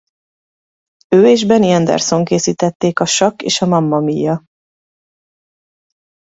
Ő 1.07 1.27
és 1.27 1.45
Benny 1.45 1.73
Andersson 1.73 2.25
készítették 2.25 2.99
a 2.99 3.05
Sakk 3.05 3.41
és 3.41 3.61
a 3.61 3.65
Mamma 3.65 3.99
Mia! 3.99 4.43